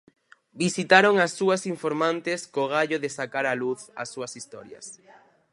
Visitaron 0.63 1.15
as 1.25 1.31
súas 1.39 1.61
informantes, 1.73 2.39
co 2.53 2.63
gallo 2.73 2.97
de 3.03 3.09
sacar 3.17 3.45
á 3.51 3.53
luz 3.63 3.81
as 4.01 4.07
súas 4.13 4.33
historias. 4.39 4.85